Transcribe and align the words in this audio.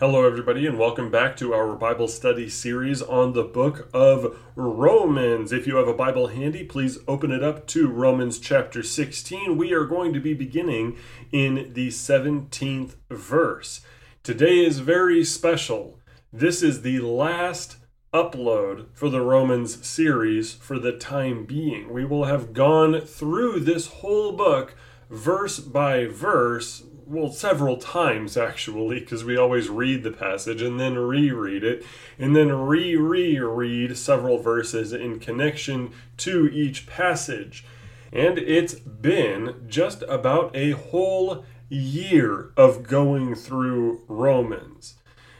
Hello, 0.00 0.26
everybody, 0.26 0.66
and 0.66 0.78
welcome 0.78 1.10
back 1.10 1.36
to 1.36 1.52
our 1.52 1.76
Bible 1.76 2.08
study 2.08 2.48
series 2.48 3.02
on 3.02 3.34
the 3.34 3.42
book 3.42 3.90
of 3.92 4.34
Romans. 4.56 5.52
If 5.52 5.66
you 5.66 5.76
have 5.76 5.88
a 5.88 5.92
Bible 5.92 6.28
handy, 6.28 6.64
please 6.64 6.98
open 7.06 7.30
it 7.30 7.42
up 7.42 7.66
to 7.66 7.86
Romans 7.86 8.38
chapter 8.38 8.82
16. 8.82 9.58
We 9.58 9.74
are 9.74 9.84
going 9.84 10.14
to 10.14 10.18
be 10.18 10.32
beginning 10.32 10.96
in 11.32 11.74
the 11.74 11.88
17th 11.88 12.94
verse. 13.10 13.82
Today 14.22 14.64
is 14.64 14.78
very 14.78 15.22
special. 15.22 16.00
This 16.32 16.62
is 16.62 16.80
the 16.80 17.00
last 17.00 17.76
upload 18.14 18.86
for 18.94 19.10
the 19.10 19.20
Romans 19.20 19.86
series 19.86 20.54
for 20.54 20.78
the 20.78 20.96
time 20.96 21.44
being. 21.44 21.92
We 21.92 22.06
will 22.06 22.24
have 22.24 22.54
gone 22.54 23.02
through 23.02 23.60
this 23.60 23.88
whole 23.88 24.32
book 24.32 24.74
verse 25.10 25.58
by 25.58 26.06
verse 26.06 26.84
well, 27.10 27.32
several 27.32 27.76
times 27.76 28.36
actually, 28.36 29.00
because 29.00 29.24
we 29.24 29.36
always 29.36 29.68
read 29.68 30.04
the 30.04 30.12
passage 30.12 30.62
and 30.62 30.78
then 30.78 30.96
reread 30.96 31.64
it, 31.64 31.84
and 32.18 32.36
then 32.36 32.52
re 32.52 32.96
reread 32.96 33.96
several 33.96 34.38
verses 34.38 34.92
in 34.92 35.18
connection 35.18 35.92
to 36.18 36.48
each 36.52 36.86
passage. 36.86 37.64
And 38.12 38.38
it's 38.38 38.74
been 38.74 39.64
just 39.66 40.02
about 40.02 40.54
a 40.54 40.70
whole 40.70 41.44
year 41.68 42.52
of 42.56 42.84
going 42.84 43.34
through 43.34 44.02
Romans. 44.06 44.94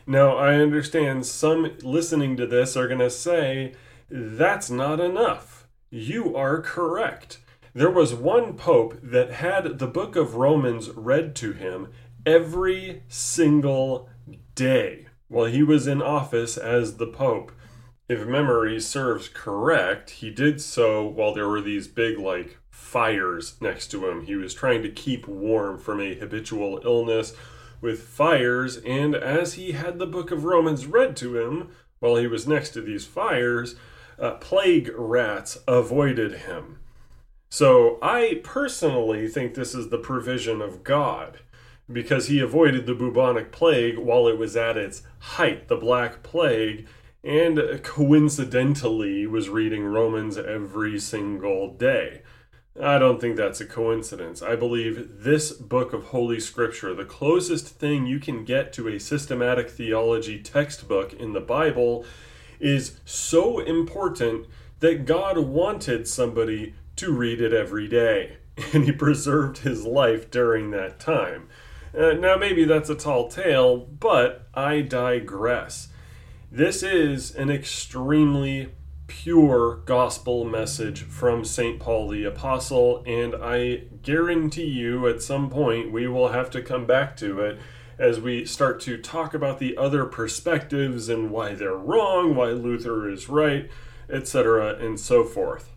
Now, 0.06 0.36
I 0.36 0.54
understand 0.54 1.24
some 1.24 1.76
listening 1.82 2.36
to 2.36 2.46
this 2.46 2.76
are 2.76 2.88
going 2.88 2.98
to 2.98 3.10
say, 3.10 3.74
that's 4.10 4.70
not 4.70 4.98
enough. 4.98 5.68
You 5.88 6.34
are 6.36 6.60
correct. 6.60 7.38
There 7.72 7.90
was 7.90 8.12
one 8.12 8.54
pope 8.54 8.98
that 9.00 9.30
had 9.30 9.78
the 9.78 9.86
book 9.86 10.16
of 10.16 10.34
Romans 10.34 10.90
read 10.90 11.36
to 11.36 11.52
him 11.52 11.88
every 12.26 13.04
single 13.06 14.08
day 14.56 15.06
while 15.28 15.44
he 15.44 15.62
was 15.62 15.86
in 15.86 16.02
office 16.02 16.56
as 16.56 16.96
the 16.96 17.06
pope. 17.06 17.52
If 18.08 18.26
memory 18.26 18.80
serves 18.80 19.28
correct, 19.28 20.10
he 20.10 20.30
did 20.30 20.60
so 20.60 21.06
while 21.06 21.32
there 21.32 21.48
were 21.48 21.60
these 21.60 21.86
big, 21.86 22.18
like, 22.18 22.58
fires 22.70 23.56
next 23.60 23.92
to 23.92 24.08
him. 24.08 24.22
He 24.22 24.34
was 24.34 24.52
trying 24.52 24.82
to 24.82 24.90
keep 24.90 25.28
warm 25.28 25.78
from 25.78 26.00
a 26.00 26.16
habitual 26.16 26.80
illness 26.84 27.34
with 27.80 28.02
fires, 28.02 28.78
and 28.78 29.14
as 29.14 29.54
he 29.54 29.72
had 29.72 30.00
the 30.00 30.06
book 30.06 30.32
of 30.32 30.42
Romans 30.42 30.86
read 30.86 31.16
to 31.18 31.38
him 31.38 31.68
while 32.00 32.16
he 32.16 32.26
was 32.26 32.48
next 32.48 32.70
to 32.70 32.80
these 32.80 33.06
fires, 33.06 33.76
uh, 34.18 34.32
plague 34.32 34.90
rats 34.96 35.58
avoided 35.68 36.32
him. 36.32 36.79
So 37.52 37.98
I 38.00 38.40
personally 38.44 39.26
think 39.26 39.54
this 39.54 39.74
is 39.74 39.88
the 39.88 39.98
provision 39.98 40.62
of 40.62 40.84
God 40.84 41.40
because 41.92 42.28
he 42.28 42.38
avoided 42.38 42.86
the 42.86 42.94
bubonic 42.94 43.50
plague 43.50 43.98
while 43.98 44.28
it 44.28 44.38
was 44.38 44.56
at 44.56 44.76
its 44.76 45.02
height, 45.18 45.66
the 45.66 45.76
Black 45.76 46.22
Plague, 46.22 46.86
and 47.24 47.82
coincidentally 47.82 49.26
was 49.26 49.48
reading 49.48 49.84
Romans 49.84 50.38
every 50.38 51.00
single 51.00 51.74
day. 51.74 52.22
I 52.80 52.98
don't 52.98 53.20
think 53.20 53.36
that's 53.36 53.60
a 53.60 53.66
coincidence. 53.66 54.42
I 54.42 54.54
believe 54.54 55.24
this 55.24 55.50
book 55.50 55.92
of 55.92 56.04
Holy 56.04 56.38
Scripture, 56.38 56.94
the 56.94 57.04
closest 57.04 57.66
thing 57.66 58.06
you 58.06 58.20
can 58.20 58.44
get 58.44 58.72
to 58.74 58.86
a 58.86 59.00
systematic 59.00 59.68
theology 59.68 60.40
textbook 60.40 61.12
in 61.14 61.32
the 61.32 61.40
Bible, 61.40 62.06
is 62.60 63.00
so 63.04 63.58
important 63.58 64.46
that 64.78 65.04
God 65.04 65.36
wanted 65.38 66.06
somebody 66.06 66.74
to 67.00 67.12
read 67.12 67.40
it 67.40 67.54
every 67.54 67.88
day, 67.88 68.36
and 68.74 68.84
he 68.84 68.92
preserved 68.92 69.58
his 69.58 69.86
life 69.86 70.30
during 70.30 70.70
that 70.70 71.00
time. 71.00 71.48
Uh, 71.98 72.12
now, 72.12 72.36
maybe 72.36 72.64
that's 72.64 72.90
a 72.90 72.94
tall 72.94 73.28
tale, 73.28 73.78
but 73.78 74.46
I 74.54 74.82
digress. 74.82 75.88
This 76.52 76.82
is 76.82 77.34
an 77.34 77.50
extremely 77.50 78.72
pure 79.06 79.76
gospel 79.86 80.44
message 80.44 81.02
from 81.02 81.44
St. 81.44 81.80
Paul 81.80 82.08
the 82.08 82.24
Apostle, 82.24 83.02
and 83.06 83.34
I 83.34 83.84
guarantee 84.02 84.68
you 84.68 85.08
at 85.08 85.22
some 85.22 85.48
point 85.48 85.90
we 85.90 86.06
will 86.06 86.28
have 86.28 86.50
to 86.50 86.62
come 86.62 86.86
back 86.86 87.16
to 87.16 87.40
it 87.40 87.58
as 87.98 88.20
we 88.20 88.44
start 88.44 88.78
to 88.80 88.98
talk 88.98 89.32
about 89.32 89.58
the 89.58 89.76
other 89.76 90.04
perspectives 90.04 91.08
and 91.08 91.30
why 91.30 91.54
they're 91.54 91.74
wrong, 91.74 92.34
why 92.34 92.50
Luther 92.50 93.08
is 93.08 93.28
right, 93.28 93.70
etc., 94.08 94.76
and 94.76 95.00
so 95.00 95.24
forth. 95.24 95.70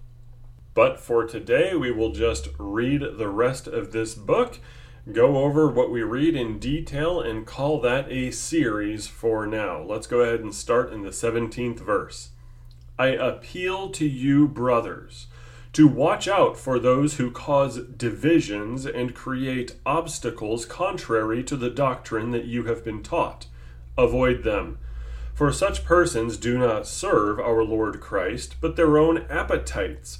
But 0.73 0.99
for 0.99 1.25
today, 1.25 1.75
we 1.75 1.91
will 1.91 2.11
just 2.11 2.49
read 2.57 3.01
the 3.17 3.29
rest 3.29 3.67
of 3.67 3.91
this 3.91 4.15
book, 4.15 4.59
go 5.11 5.37
over 5.37 5.69
what 5.69 5.91
we 5.91 6.01
read 6.01 6.35
in 6.35 6.57
detail, 6.57 7.21
and 7.21 7.45
call 7.45 7.79
that 7.81 8.11
a 8.11 8.31
series 8.31 9.05
for 9.05 9.45
now. 9.45 9.83
Let's 9.83 10.07
go 10.07 10.21
ahead 10.21 10.39
and 10.39 10.53
start 10.53 10.91
in 10.91 11.03
the 11.03 11.09
17th 11.09 11.79
verse. 11.79 12.29
I 12.97 13.07
appeal 13.07 13.89
to 13.91 14.07
you, 14.07 14.47
brothers, 14.47 15.27
to 15.73 15.87
watch 15.87 16.27
out 16.27 16.57
for 16.57 16.79
those 16.79 17.15
who 17.15 17.31
cause 17.31 17.79
divisions 17.79 18.85
and 18.85 19.15
create 19.15 19.75
obstacles 19.85 20.65
contrary 20.65 21.43
to 21.43 21.55
the 21.55 21.69
doctrine 21.69 22.31
that 22.31 22.45
you 22.45 22.63
have 22.65 22.83
been 22.83 23.03
taught. 23.03 23.47
Avoid 23.97 24.43
them. 24.43 24.79
For 25.33 25.51
such 25.51 25.83
persons 25.83 26.37
do 26.37 26.57
not 26.57 26.87
serve 26.87 27.39
our 27.39 27.63
Lord 27.63 27.99
Christ, 27.99 28.55
but 28.61 28.75
their 28.75 28.97
own 28.97 29.25
appetites 29.29 30.19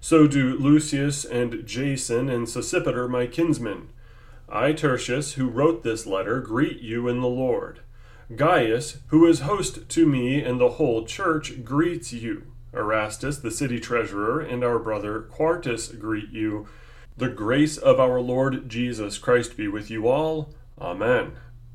So 0.00 0.26
do 0.26 0.56
Lucius 0.56 1.24
and 1.24 1.66
Jason 1.66 2.28
and 2.28 2.46
Sosipater, 2.46 3.08
my 3.08 3.26
kinsmen. 3.26 3.90
I, 4.48 4.72
Tertius, 4.72 5.34
who 5.34 5.48
wrote 5.48 5.82
this 5.82 6.06
letter, 6.06 6.40
greet 6.40 6.80
you 6.80 7.06
in 7.06 7.20
the 7.20 7.28
Lord. 7.28 7.80
Gaius, 8.34 8.98
who 9.08 9.26
is 9.26 9.40
host 9.40 9.88
to 9.88 10.06
me 10.06 10.42
and 10.42 10.60
the 10.60 10.70
whole 10.70 11.04
church, 11.04 11.64
greets 11.64 12.12
you. 12.12 12.44
Erastus, 12.72 13.38
the 13.38 13.50
city 13.50 13.78
treasurer, 13.78 14.40
and 14.40 14.64
our 14.64 14.78
brother 14.78 15.20
Quartus 15.20 15.88
greet 15.88 16.30
you. 16.30 16.68
The 17.16 17.28
grace 17.28 17.76
of 17.76 18.00
our 18.00 18.20
Lord 18.20 18.68
Jesus 18.68 19.18
Christ 19.18 19.56
be 19.56 19.68
with 19.68 19.90
you 19.90 20.08
all. 20.08 20.54
Amen. 20.80 21.32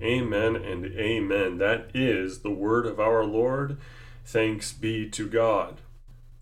Amen 0.00 0.54
and 0.56 0.86
amen. 0.86 1.58
That 1.58 1.90
is 1.92 2.40
the 2.40 2.50
word 2.50 2.86
of 2.86 3.00
our 3.00 3.24
Lord. 3.24 3.78
Thanks 4.24 4.72
be 4.72 5.08
to 5.10 5.28
God. 5.28 5.80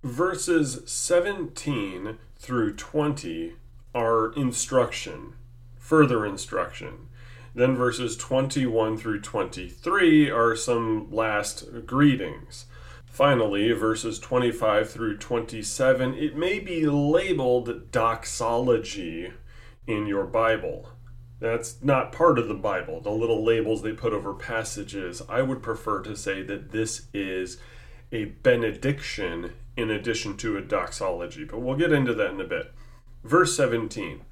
Verses 0.02 0.82
17 0.86 2.18
through 2.36 2.74
20 2.74 3.54
are 3.94 4.32
instruction, 4.34 5.34
further 5.78 6.26
instruction. 6.26 7.08
Then 7.54 7.74
verses 7.74 8.16
21 8.18 8.98
through 8.98 9.22
23 9.22 10.30
are 10.30 10.54
some 10.54 11.10
last 11.10 11.86
greetings. 11.86 12.66
Finally, 13.06 13.72
verses 13.72 14.18
25 14.18 14.90
through 14.90 15.16
27, 15.16 16.12
it 16.12 16.36
may 16.36 16.58
be 16.58 16.84
labeled 16.84 17.90
doxology 17.90 19.32
in 19.86 20.06
your 20.06 20.26
Bible. 20.26 20.90
That's 21.38 21.82
not 21.82 22.12
part 22.12 22.38
of 22.38 22.48
the 22.48 22.54
Bible, 22.54 23.00
the 23.00 23.10
little 23.10 23.44
labels 23.44 23.82
they 23.82 23.92
put 23.92 24.12
over 24.12 24.32
passages. 24.32 25.22
I 25.28 25.42
would 25.42 25.62
prefer 25.62 26.02
to 26.02 26.16
say 26.16 26.42
that 26.42 26.72
this 26.72 27.08
is 27.12 27.58
a 28.10 28.26
benediction 28.26 29.52
in 29.76 29.90
addition 29.90 30.36
to 30.38 30.56
a 30.56 30.62
doxology, 30.62 31.44
but 31.44 31.60
we'll 31.60 31.76
get 31.76 31.92
into 31.92 32.14
that 32.14 32.30
in 32.30 32.40
a 32.40 32.44
bit. 32.44 32.72
Verse 33.22 33.56
17 33.56 34.22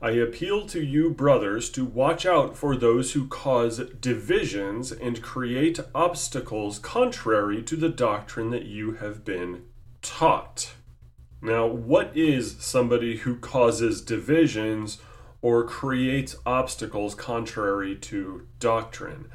I 0.00 0.10
appeal 0.10 0.66
to 0.66 0.82
you, 0.82 1.10
brothers, 1.10 1.70
to 1.70 1.84
watch 1.84 2.26
out 2.26 2.56
for 2.56 2.76
those 2.76 3.12
who 3.12 3.28
cause 3.28 3.78
divisions 4.00 4.90
and 4.90 5.22
create 5.22 5.78
obstacles 5.94 6.80
contrary 6.80 7.62
to 7.62 7.76
the 7.76 7.88
doctrine 7.88 8.50
that 8.50 8.66
you 8.66 8.94
have 8.94 9.24
been 9.24 9.62
taught. 10.02 10.74
Now, 11.40 11.66
what 11.66 12.16
is 12.16 12.56
somebody 12.58 13.18
who 13.18 13.36
causes 13.36 14.00
divisions 14.00 14.98
or 15.42 15.64
creates 15.64 16.36
obstacles 16.46 17.14
contrary 17.14 17.94
to 17.96 18.46
doctrine? 18.58 19.26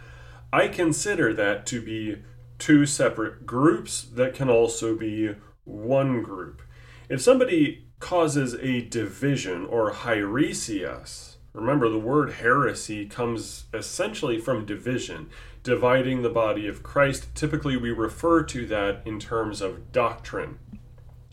I 0.52 0.68
consider 0.70 1.34
that 1.34 1.66
to 1.68 1.82
be 1.82 2.24
two 2.58 2.88
separate 2.88 3.46
groups 3.46 4.02
that 4.02 4.34
can 4.34 4.50
also 4.50 4.96
be 4.96 5.36
one 5.66 6.24
group. 6.24 6.62
If 7.10 7.22
somebody 7.22 7.88
causes 8.00 8.54
a 8.56 8.82
division 8.82 9.66
or 9.66 9.92
heresias. 9.92 11.38
Remember, 11.54 11.90
the 11.90 11.98
word 11.98 12.34
heresy 12.34 13.08
comes 13.08 13.66
essentially 13.74 14.40
from 14.40 14.66
division, 14.66 15.30
dividing 15.64 16.22
the 16.22 16.30
body 16.30 16.68
of 16.68 16.84
Christ. 16.84 17.34
Typically, 17.34 17.76
we 17.76 17.90
refer 17.90 18.44
to 18.44 18.66
that 18.68 19.02
in 19.06 19.20
terms 19.20 19.62
of 19.62 19.92
doctrine. 19.92 20.60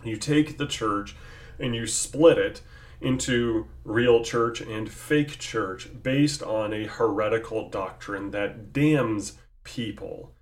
You 0.02 0.16
take 0.16 0.56
the 0.56 0.66
church 0.66 1.14
and 1.58 1.74
you 1.74 1.86
split 1.86 2.38
it 2.38 2.62
into 3.04 3.66
real 3.84 4.24
church 4.24 4.60
and 4.60 4.90
fake 4.90 5.38
church 5.38 5.88
based 6.02 6.42
on 6.42 6.72
a 6.72 6.86
heretical 6.86 7.68
doctrine 7.68 8.30
that 8.30 8.72
damns 8.72 9.34
people. 9.62 10.34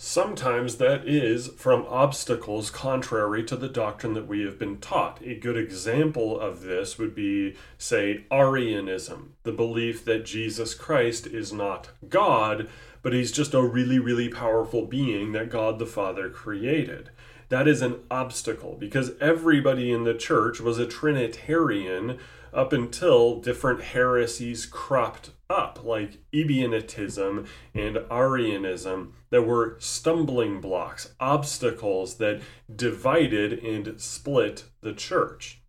Sometimes 0.00 0.76
that 0.76 1.08
is 1.08 1.48
from 1.56 1.84
obstacles 1.88 2.70
contrary 2.70 3.42
to 3.42 3.56
the 3.56 3.68
doctrine 3.68 4.12
that 4.14 4.28
we 4.28 4.44
have 4.44 4.56
been 4.56 4.78
taught. 4.78 5.20
A 5.24 5.34
good 5.34 5.56
example 5.56 6.38
of 6.38 6.62
this 6.62 6.98
would 6.98 7.16
be, 7.16 7.56
say, 7.78 8.24
Arianism, 8.30 9.34
the 9.42 9.50
belief 9.50 10.04
that 10.04 10.24
Jesus 10.24 10.72
Christ 10.72 11.26
is 11.26 11.52
not 11.52 11.88
God, 12.08 12.68
but 13.02 13.12
he's 13.12 13.32
just 13.32 13.54
a 13.54 13.62
really, 13.62 13.98
really 13.98 14.28
powerful 14.28 14.86
being 14.86 15.32
that 15.32 15.50
God 15.50 15.80
the 15.80 15.86
Father 15.86 16.30
created. 16.30 17.10
That 17.48 17.66
is 17.66 17.80
an 17.80 18.00
obstacle 18.10 18.76
because 18.78 19.12
everybody 19.20 19.90
in 19.90 20.04
the 20.04 20.14
church 20.14 20.60
was 20.60 20.78
a 20.78 20.86
Trinitarian 20.86 22.18
up 22.52 22.72
until 22.72 23.40
different 23.40 23.82
heresies 23.82 24.66
cropped 24.66 25.30
up, 25.48 25.82
like 25.82 26.18
Ebionitism 26.32 27.46
and 27.74 27.98
Arianism, 28.10 29.14
that 29.30 29.42
were 29.42 29.76
stumbling 29.78 30.60
blocks, 30.60 31.14
obstacles 31.20 32.16
that 32.16 32.40
divided 32.74 33.52
and 33.64 34.00
split 34.00 34.64
the 34.80 34.92
church. 34.92 35.60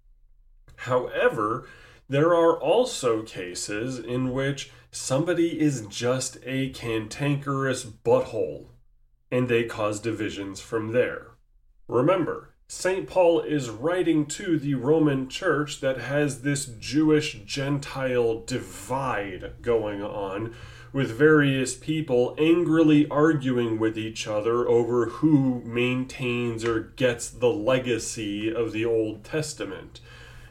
However, 0.83 1.67
there 2.07 2.33
are 2.33 2.59
also 2.59 3.21
cases 3.21 3.99
in 3.99 4.31
which 4.31 4.71
somebody 4.91 5.59
is 5.59 5.85
just 5.87 6.37
a 6.43 6.69
cantankerous 6.69 7.85
butthole 7.85 8.67
and 9.31 9.47
they 9.47 9.63
cause 9.63 9.99
divisions 9.99 10.59
from 10.59 10.91
there. 10.91 11.28
Remember, 11.89 12.51
St. 12.67 13.07
Paul 13.07 13.41
is 13.41 13.71
writing 13.71 14.27
to 14.27 14.59
the 14.59 14.75
Roman 14.75 15.27
church 15.27 15.81
that 15.81 15.97
has 15.97 16.43
this 16.43 16.67
Jewish 16.67 17.41
Gentile 17.45 18.43
divide 18.45 19.53
going 19.63 20.03
on, 20.03 20.53
with 20.93 21.09
various 21.09 21.73
people 21.73 22.35
angrily 22.37 23.07
arguing 23.09 23.79
with 23.79 23.97
each 23.97 24.27
other 24.27 24.67
over 24.67 25.07
who 25.07 25.63
maintains 25.65 26.63
or 26.63 26.79
gets 26.79 27.27
the 27.27 27.49
legacy 27.49 28.53
of 28.53 28.71
the 28.71 28.85
Old 28.85 29.23
Testament. 29.23 29.99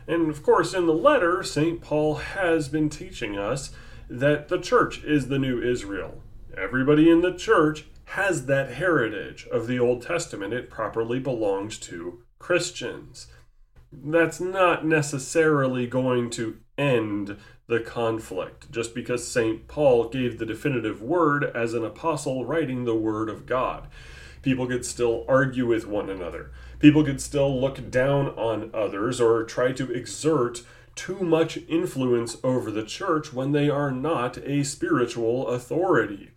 And 0.08 0.31
of 0.31 0.43
course, 0.43 0.75
in 0.75 0.87
the 0.87 0.93
letter, 0.93 1.44
St. 1.44 1.81
Paul 1.81 2.17
has 2.17 2.69
been 2.69 2.90
teaching 2.90 3.38
us 3.38 3.70
that 4.11 4.49
the 4.49 4.58
church 4.58 5.05
is 5.05 5.29
the 5.29 5.38
new 5.38 5.62
Israel. 5.62 6.20
Everybody 6.56 7.08
in 7.08 7.20
the 7.20 7.35
church 7.35 7.85
has 8.12 8.46
that 8.46 8.72
heritage 8.72 9.46
of 9.52 9.66
the 9.66 9.78
Old 9.78 10.00
Testament. 10.00 10.55
It 10.55 10.70
properly 10.70 11.19
belongs 11.19 11.78
to 11.81 12.22
Christians. 12.38 13.26
That's 13.93 14.40
not 14.40 14.87
necessarily 14.87 15.87
going 15.87 16.31
to 16.31 16.56
end 16.78 17.37
the 17.66 17.81
conflict, 17.81 18.70
just 18.72 18.94
because 18.94 19.28
St. 19.28 19.69
Paul 19.69 20.08
gave 20.08 20.38
the 20.38 20.46
definitive 20.46 21.02
word 21.02 21.44
as 21.44 21.75
an 21.75 21.84
apostle 21.84 22.46
writing 22.46 22.84
the 22.84 22.94
word 22.94 23.28
of 23.28 23.44
God. 23.44 23.88
People 24.40 24.66
could 24.66 24.87
still 24.87 25.26
argue 25.28 25.66
with 25.66 25.87
one 25.87 26.08
another. 26.08 26.50
People 26.78 27.04
could 27.04 27.20
still 27.20 27.61
look 27.61 27.90
down 27.90 28.28
on 28.31 28.70
others 28.72 29.20
or 29.20 29.44
try 29.44 29.72
to 29.72 29.93
exert 29.93 30.62
too 30.94 31.20
much 31.20 31.58
influence 31.69 32.38
over 32.43 32.70
the 32.70 32.84
church 32.84 33.34
when 33.34 33.52
they 33.52 33.69
are 33.69 33.90
not 33.90 34.38
a 34.38 34.64
spiritual 34.64 35.49
authority. 35.49 36.31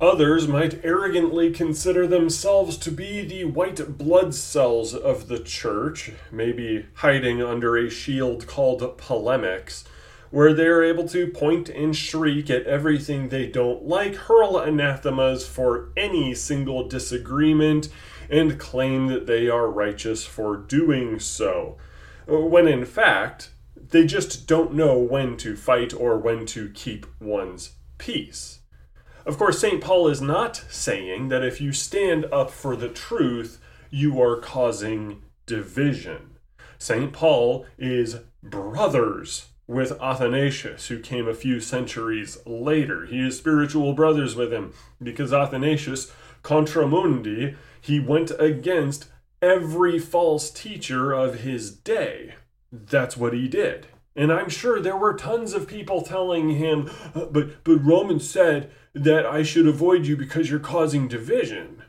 Others 0.00 0.46
might 0.46 0.84
arrogantly 0.84 1.50
consider 1.50 2.06
themselves 2.06 2.76
to 2.78 2.92
be 2.92 3.22
the 3.22 3.44
white 3.44 3.98
blood 3.98 4.32
cells 4.32 4.94
of 4.94 5.26
the 5.26 5.40
church, 5.40 6.12
maybe 6.30 6.86
hiding 6.94 7.42
under 7.42 7.76
a 7.76 7.90
shield 7.90 8.46
called 8.46 8.96
polemics, 8.96 9.82
where 10.30 10.54
they 10.54 10.66
are 10.66 10.84
able 10.84 11.08
to 11.08 11.26
point 11.26 11.68
and 11.68 11.96
shriek 11.96 12.48
at 12.48 12.64
everything 12.64 13.28
they 13.28 13.46
don't 13.46 13.88
like, 13.88 14.14
hurl 14.14 14.56
anathemas 14.56 15.48
for 15.48 15.88
any 15.96 16.32
single 16.32 16.86
disagreement, 16.86 17.88
and 18.30 18.56
claim 18.60 19.08
that 19.08 19.26
they 19.26 19.48
are 19.48 19.68
righteous 19.68 20.24
for 20.24 20.56
doing 20.56 21.18
so. 21.18 21.76
When 22.28 22.68
in 22.68 22.84
fact, 22.84 23.50
they 23.74 24.06
just 24.06 24.46
don't 24.46 24.74
know 24.74 24.96
when 24.96 25.36
to 25.38 25.56
fight 25.56 25.92
or 25.92 26.18
when 26.18 26.46
to 26.46 26.68
keep 26.68 27.04
one's 27.20 27.72
peace. 27.96 28.57
Of 29.26 29.38
course, 29.38 29.60
St. 29.60 29.80
Paul 29.80 30.08
is 30.08 30.20
not 30.20 30.64
saying 30.68 31.28
that 31.28 31.44
if 31.44 31.60
you 31.60 31.72
stand 31.72 32.24
up 32.26 32.50
for 32.50 32.76
the 32.76 32.88
truth, 32.88 33.60
you 33.90 34.20
are 34.22 34.40
causing 34.40 35.22
division. 35.46 36.36
St. 36.78 37.12
Paul 37.12 37.66
is 37.78 38.18
brothers 38.42 39.46
with 39.66 40.00
Athanasius, 40.00 40.88
who 40.88 40.98
came 40.98 41.28
a 41.28 41.34
few 41.34 41.60
centuries 41.60 42.38
later. 42.46 43.06
He 43.06 43.20
is 43.20 43.36
spiritual 43.36 43.92
brothers 43.92 44.34
with 44.34 44.52
him 44.52 44.72
because 45.02 45.32
Athanasius, 45.32 46.10
contra 46.42 46.86
mundi, 46.86 47.54
he 47.80 48.00
went 48.00 48.32
against 48.38 49.08
every 49.42 49.98
false 49.98 50.50
teacher 50.50 51.12
of 51.12 51.40
his 51.40 51.70
day. 51.70 52.34
That's 52.72 53.16
what 53.16 53.34
he 53.34 53.48
did. 53.48 53.88
And 54.16 54.32
I'm 54.32 54.48
sure 54.48 54.80
there 54.80 54.96
were 54.96 55.14
tons 55.14 55.52
of 55.52 55.68
people 55.68 56.02
telling 56.02 56.50
him, 56.50 56.90
but 57.14 57.62
but 57.62 57.84
Romans 57.84 58.28
said 58.28 58.70
that 58.94 59.26
I 59.26 59.42
should 59.42 59.66
avoid 59.66 60.06
you 60.06 60.16
because 60.16 60.50
you're 60.50 60.58
causing 60.58 61.08
division. 61.08 61.82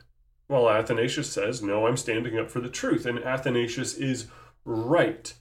Well, 0.48 0.68
Athanasius 0.68 1.30
says, 1.30 1.62
no, 1.62 1.86
I'm 1.86 1.96
standing 1.96 2.38
up 2.38 2.50
for 2.50 2.60
the 2.60 2.68
truth. 2.68 3.06
And 3.06 3.18
Athanasius 3.20 3.94
is 3.94 4.26
right. 4.64 5.32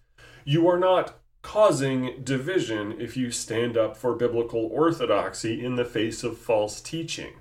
You 0.45 0.67
are 0.67 0.79
not 0.79 1.19
causing 1.41 2.23
division 2.23 2.95
if 2.99 3.15
you 3.17 3.31
stand 3.31 3.77
up 3.77 3.97
for 3.97 4.15
biblical 4.15 4.65
orthodoxy 4.71 5.63
in 5.63 5.75
the 5.75 5.85
face 5.85 6.23
of 6.23 6.37
false 6.37 6.81
teaching. 6.81 7.33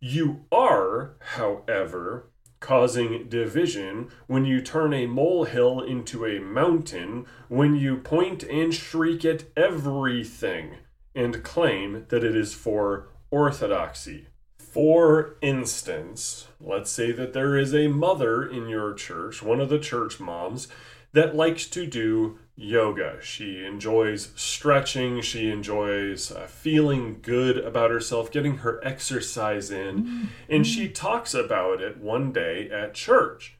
You 0.00 0.44
are, 0.52 1.16
however, 1.20 2.30
causing 2.60 3.28
division 3.28 4.10
when 4.26 4.44
you 4.44 4.60
turn 4.60 4.92
a 4.92 5.06
molehill 5.06 5.80
into 5.80 6.24
a 6.24 6.40
mountain, 6.40 7.26
when 7.48 7.74
you 7.74 7.96
point 7.96 8.42
and 8.44 8.74
shriek 8.74 9.24
at 9.24 9.44
everything 9.56 10.76
and 11.14 11.42
claim 11.42 12.06
that 12.10 12.22
it 12.22 12.36
is 12.36 12.54
for 12.54 13.08
orthodoxy. 13.30 14.26
For 14.58 15.36
instance, 15.40 16.48
let's 16.60 16.90
say 16.90 17.10
that 17.12 17.32
there 17.32 17.56
is 17.56 17.74
a 17.74 17.88
mother 17.88 18.46
in 18.46 18.68
your 18.68 18.92
church, 18.94 19.42
one 19.42 19.60
of 19.60 19.68
the 19.68 19.78
church 19.78 20.20
moms, 20.20 20.68
that 21.12 21.34
likes 21.34 21.66
to 21.68 21.86
do 21.86 22.38
yoga. 22.54 23.18
She 23.22 23.64
enjoys 23.64 24.30
stretching, 24.36 25.22
she 25.22 25.50
enjoys 25.50 26.30
uh, 26.30 26.46
feeling 26.46 27.20
good 27.22 27.56
about 27.56 27.90
herself, 27.90 28.30
getting 28.30 28.58
her 28.58 28.84
exercise 28.84 29.70
in, 29.70 30.02
mm-hmm. 30.02 30.24
and 30.48 30.66
she 30.66 30.88
talks 30.88 31.34
about 31.34 31.80
it 31.80 31.98
one 31.98 32.32
day 32.32 32.68
at 32.70 32.94
church. 32.94 33.56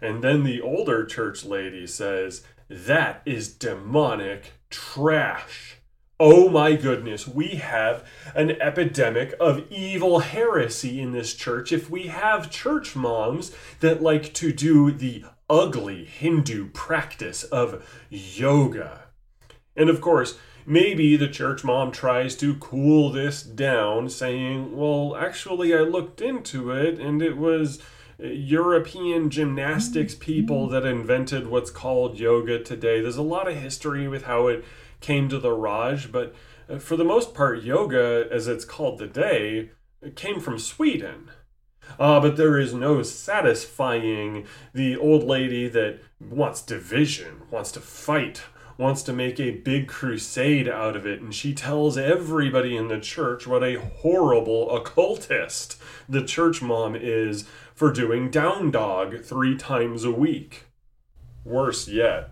And 0.00 0.22
then 0.22 0.44
the 0.44 0.60
older 0.60 1.04
church 1.04 1.44
lady 1.44 1.86
says, 1.86 2.42
That 2.68 3.22
is 3.24 3.52
demonic 3.52 4.52
trash. 4.70 5.77
Oh 6.20 6.48
my 6.48 6.74
goodness, 6.74 7.28
we 7.28 7.46
have 7.48 8.04
an 8.34 8.60
epidemic 8.60 9.34
of 9.38 9.70
evil 9.70 10.18
heresy 10.18 11.00
in 11.00 11.12
this 11.12 11.32
church 11.32 11.70
if 11.70 11.88
we 11.88 12.08
have 12.08 12.50
church 12.50 12.96
moms 12.96 13.52
that 13.78 14.02
like 14.02 14.34
to 14.34 14.52
do 14.52 14.90
the 14.90 15.24
ugly 15.48 16.04
Hindu 16.04 16.70
practice 16.70 17.44
of 17.44 17.88
yoga. 18.10 19.04
And 19.76 19.88
of 19.88 20.00
course, 20.00 20.36
maybe 20.66 21.16
the 21.16 21.28
church 21.28 21.62
mom 21.62 21.92
tries 21.92 22.34
to 22.38 22.56
cool 22.56 23.12
this 23.12 23.40
down, 23.44 24.08
saying, 24.08 24.76
Well, 24.76 25.14
actually, 25.16 25.72
I 25.72 25.82
looked 25.82 26.20
into 26.20 26.72
it 26.72 26.98
and 26.98 27.22
it 27.22 27.36
was 27.36 27.80
European 28.18 29.30
gymnastics 29.30 30.16
people 30.16 30.64
mm-hmm. 30.64 30.72
that 30.72 30.84
invented 30.84 31.46
what's 31.46 31.70
called 31.70 32.18
yoga 32.18 32.58
today. 32.58 33.00
There's 33.00 33.16
a 33.16 33.22
lot 33.22 33.46
of 33.46 33.54
history 33.54 34.08
with 34.08 34.24
how 34.24 34.48
it 34.48 34.64
came 35.00 35.28
to 35.28 35.38
the 35.38 35.52
Raj, 35.52 36.10
but 36.10 36.34
uh, 36.68 36.78
for 36.78 36.96
the 36.96 37.04
most 37.04 37.34
part, 37.34 37.62
yoga, 37.62 38.26
as 38.30 38.48
it's 38.48 38.64
called 38.64 38.98
today, 38.98 39.70
came 40.14 40.40
from 40.40 40.58
Sweden. 40.58 41.30
Ah, 41.98 42.20
but 42.20 42.36
there 42.36 42.58
is 42.58 42.74
no 42.74 43.02
satisfying 43.02 44.46
the 44.74 44.96
old 44.96 45.24
lady 45.24 45.68
that 45.68 46.00
wants 46.20 46.60
division, 46.60 47.42
wants 47.50 47.72
to 47.72 47.80
fight, 47.80 48.42
wants 48.76 49.02
to 49.02 49.12
make 49.12 49.40
a 49.40 49.50
big 49.50 49.88
crusade 49.88 50.68
out 50.68 50.94
of 50.94 51.06
it, 51.06 51.20
and 51.20 51.34
she 51.34 51.54
tells 51.54 51.98
everybody 51.98 52.76
in 52.76 52.88
the 52.88 53.00
church 53.00 53.46
what 53.46 53.64
a 53.64 53.80
horrible 53.80 54.74
occultist 54.76 55.80
the 56.08 56.22
church 56.22 56.62
mom 56.62 56.94
is 56.94 57.44
for 57.74 57.92
doing 57.92 58.30
down 58.30 58.70
dog 58.70 59.22
three 59.22 59.56
times 59.56 60.04
a 60.04 60.12
week. 60.12 60.66
Worse 61.44 61.88
yet, 61.88 62.30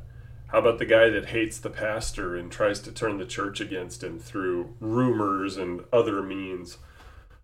how 0.56 0.60
about 0.60 0.78
the 0.78 0.86
guy 0.86 1.10
that 1.10 1.26
hates 1.26 1.58
the 1.58 1.68
pastor 1.68 2.34
and 2.34 2.50
tries 2.50 2.80
to 2.80 2.90
turn 2.90 3.18
the 3.18 3.26
church 3.26 3.60
against 3.60 4.02
him 4.02 4.18
through 4.18 4.74
rumors 4.80 5.58
and 5.58 5.84
other 5.92 6.22
means? 6.22 6.78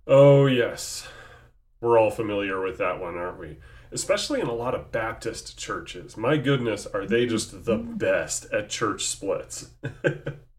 Oh, 0.07 0.47
yes. 0.47 1.07
We're 1.79 1.99
all 1.99 2.11
familiar 2.11 2.63
with 2.63 2.79
that 2.79 3.03
one, 3.03 3.19
aren't 3.19 3.39
we? 3.39 3.59
Especially 3.91 4.41
in 4.41 4.47
a 4.47 4.55
lot 4.55 4.75
of 4.75 4.91
Baptist 4.91 5.59
churches. 5.59 6.17
My 6.17 6.39
goodness, 6.39 6.87
are 6.87 7.05
they 7.05 7.27
just 7.27 7.67
the 7.67 7.77
best 7.77 8.47
at 8.51 8.71
church 8.71 9.05
splits? 9.05 9.69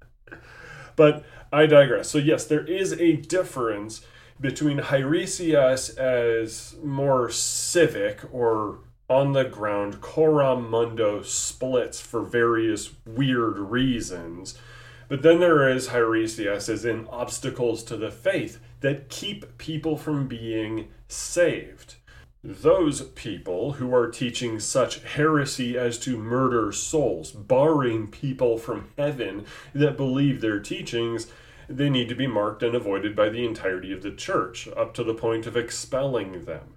but 0.96 1.26
I 1.52 1.66
digress. 1.66 2.12
So, 2.12 2.20
yes, 2.20 2.46
there 2.46 2.68
is 2.68 2.94
a 2.94 3.16
difference 3.16 4.06
between 4.40 4.78
Hairesias 4.78 5.98
as 5.98 6.76
more 6.84 7.32
civic 7.32 8.20
or 8.32 8.82
on 9.10 9.34
the 9.34 9.44
ground, 9.44 10.02
Coram 10.02 10.70
Mundo 10.70 11.22
splits 11.22 12.00
for 12.00 12.22
various 12.22 12.92
weird 13.06 13.58
reasons. 13.60 14.58
But 15.10 15.22
then 15.22 15.40
there 15.40 15.70
is 15.70 15.90
Hairesias 15.90 16.70
as 16.70 16.86
in 16.86 17.08
obstacles 17.08 17.84
to 17.84 17.98
the 17.98 18.12
faith 18.12 18.60
that 18.80 19.10
keep 19.10 19.58
people 19.58 19.98
from 19.98 20.28
being 20.28 20.88
saved. 21.08 21.96
Those 22.44 23.02
people 23.02 23.74
who 23.74 23.94
are 23.94 24.10
teaching 24.10 24.60
such 24.60 25.04
heresy 25.04 25.78
as 25.78 25.98
to 26.00 26.18
murder 26.18 26.72
souls, 26.72 27.32
barring 27.32 28.08
people 28.08 28.58
from 28.58 28.90
heaven 28.98 29.46
that 29.74 29.96
believe 29.96 30.42
their 30.42 30.60
teachings, 30.60 31.28
they 31.70 31.90
need 31.90 32.10
to 32.10 32.16
be 32.16 32.28
marked 32.28 32.64
and 32.64 32.76
avoided 32.76 33.16
by 33.16 33.30
the 33.30 33.46
entirety 33.46 33.94
of 33.94 34.02
the 34.02 34.12
church, 34.12 34.68
up 34.76 34.94
to 34.96 35.04
the 35.04 35.14
point 35.14 35.48
of 35.48 35.56
expelling 35.56 36.44
them. 36.44 36.73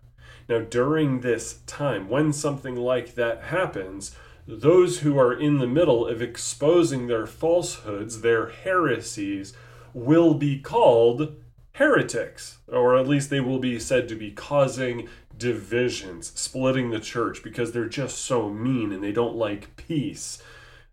Now, 0.48 0.60
during 0.60 1.20
this 1.20 1.60
time, 1.66 2.08
when 2.08 2.32
something 2.32 2.76
like 2.76 3.14
that 3.14 3.44
happens, 3.44 4.14
those 4.46 5.00
who 5.00 5.18
are 5.18 5.32
in 5.32 5.58
the 5.58 5.66
middle 5.66 6.06
of 6.06 6.22
exposing 6.22 7.06
their 7.06 7.26
falsehoods, 7.26 8.20
their 8.20 8.48
heresies, 8.48 9.52
will 9.92 10.34
be 10.34 10.58
called 10.58 11.36
heretics, 11.72 12.58
or 12.68 12.96
at 12.96 13.08
least 13.08 13.28
they 13.28 13.40
will 13.40 13.58
be 13.58 13.78
said 13.78 14.08
to 14.08 14.14
be 14.14 14.30
causing 14.30 15.08
divisions, 15.36 16.32
splitting 16.34 16.90
the 16.90 17.00
church 17.00 17.42
because 17.42 17.72
they're 17.72 17.88
just 17.88 18.18
so 18.18 18.48
mean 18.48 18.92
and 18.92 19.02
they 19.02 19.12
don't 19.12 19.36
like 19.36 19.76
peace. 19.76 20.42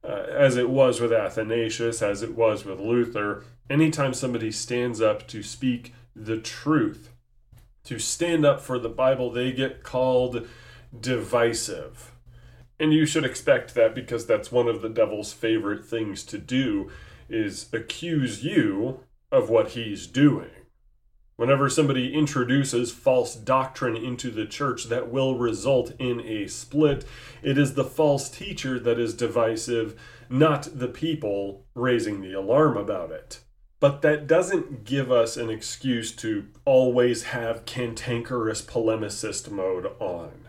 Uh, 0.04 0.26
as 0.30 0.58
it 0.58 0.70
was 0.70 1.00
with 1.00 1.14
Athanasius, 1.14 2.02
as 2.02 2.22
it 2.22 2.36
was 2.36 2.66
with 2.66 2.80
Luther, 2.80 3.46
anytime 3.70 4.14
somebody 4.14 4.52
stands 4.52 5.00
up 5.00 5.26
to 5.28 5.42
speak 5.42 5.94
the 6.14 6.38
truth, 6.38 7.13
to 7.84 8.00
stand 8.00 8.46
up 8.46 8.62
for 8.62 8.80
the 8.80 8.90
Bible, 8.90 9.30
they 9.30 9.52
get 9.52 9.84
called 9.84 10.48
divisive. 10.98 12.12
And 12.80 12.94
you 12.94 13.06
should 13.06 13.26
expect 13.26 13.76
that 13.76 13.94
because 13.94 14.26
that's 14.26 14.52
one 14.52 14.68
of 14.68 14.82
the 14.82 14.90
devil's 14.90 15.34
favorite 15.34 15.86
things 15.86 16.24
to 16.26 16.38
do 16.38 16.90
is 17.30 17.68
accuse 17.74 18.44
you 18.44 19.02
of 19.32 19.50
what 19.50 19.70
he's 19.70 20.08
doing. 20.08 20.50
Whenever 21.36 21.68
somebody 21.68 22.14
introduces 22.14 22.92
false 22.92 23.36
doctrine 23.36 23.98
into 23.98 24.30
the 24.30 24.46
church 24.46 24.86
that 24.86 25.10
will 25.10 25.38
result 25.38 25.92
in 25.98 26.22
a 26.22 26.48
split, 26.48 27.06
it 27.42 27.58
is 27.58 27.74
the 27.74 27.84
false 27.84 28.30
teacher 28.30 28.80
that 28.80 29.00
is 29.00 29.16
divisive, 29.16 30.00
not 30.30 30.70
the 30.78 30.88
people 30.88 31.66
raising 31.74 32.22
the 32.22 32.34
alarm 32.34 32.78
about 32.78 33.12
it. 33.12 33.40
But 33.84 34.02
that 34.02 34.28
doesn't 34.28 34.86
give 34.86 35.12
us 35.12 35.36
an 35.36 35.50
excuse 35.50 36.14
to 36.16 36.46
always 36.64 37.24
have 37.24 37.66
cantankerous 37.66 38.62
polemicist 38.62 39.52
mode 39.52 39.88
on. 40.00 40.48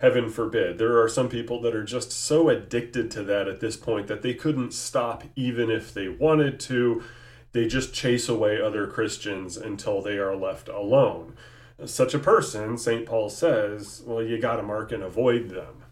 Heaven 0.00 0.28
forbid. 0.28 0.78
There 0.78 1.00
are 1.00 1.08
some 1.08 1.28
people 1.28 1.60
that 1.60 1.76
are 1.76 1.84
just 1.84 2.10
so 2.10 2.48
addicted 2.48 3.12
to 3.12 3.22
that 3.22 3.46
at 3.46 3.60
this 3.60 3.76
point 3.76 4.08
that 4.08 4.22
they 4.22 4.34
couldn't 4.34 4.74
stop 4.74 5.22
even 5.36 5.70
if 5.70 5.94
they 5.94 6.08
wanted 6.08 6.58
to 6.60 7.04
they 7.52 7.68
just 7.68 7.94
chase 7.94 8.28
away 8.28 8.60
other 8.60 8.88
Christians 8.88 9.56
until 9.56 10.02
they 10.02 10.18
are 10.18 10.34
left 10.34 10.68
alone. 10.68 11.36
Such 11.84 12.12
a 12.12 12.18
person, 12.18 12.76
St. 12.76 13.06
Paul 13.06 13.30
says, 13.30 14.02
well, 14.04 14.20
you 14.20 14.40
got 14.40 14.56
to 14.56 14.64
mark 14.64 14.90
and 14.90 15.04
avoid 15.04 15.50
them. 15.50 15.83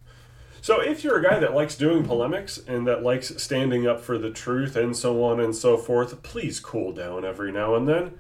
So 0.63 0.81
if 0.81 1.05
you're 1.05 1.19
a 1.19 1.23
guy 1.23 1.39
that 1.39 1.55
likes 1.55 1.77
doing 1.77 2.05
polemics 2.05 2.59
and 2.67 2.87
that 2.87 3.03
likes 3.03 3.43
standing 3.43 3.87
up 3.87 4.01
for 4.01 4.17
the 4.17 4.31
truth 4.31 4.75
and 4.75 4.97
so 4.97 5.23
on 5.23 5.39
and 5.41 5.55
so 5.55 5.77
forth, 5.77 6.23
please 6.23 6.59
cool 6.61 6.93
down 6.93 7.25
every 7.25 7.53
now 7.53 7.75
and 7.75 7.87
then. 7.87 8.13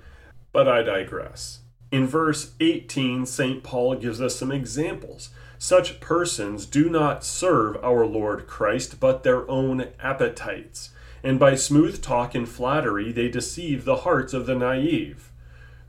But 0.52 0.68
I 0.68 0.82
digress. 0.82 1.60
In 1.90 2.06
verse 2.06 2.52
18, 2.60 3.24
St. 3.24 3.62
Paul 3.62 3.94
gives 3.94 4.20
us 4.20 4.36
some 4.36 4.52
examples. 4.52 5.30
Such 5.56 6.00
persons 6.00 6.66
do 6.66 6.90
not 6.90 7.24
serve 7.24 7.82
our 7.82 8.04
Lord 8.04 8.46
Christ, 8.46 9.00
but 9.00 9.22
their 9.22 9.50
own 9.50 9.88
appetites 9.98 10.90
and 11.22 11.38
by 11.38 11.54
smooth 11.54 12.02
talk 12.02 12.34
and 12.34 12.48
flattery 12.48 13.12
they 13.12 13.28
deceive 13.28 13.84
the 13.84 13.96
hearts 13.96 14.32
of 14.32 14.46
the 14.46 14.54
naive. 14.54 15.30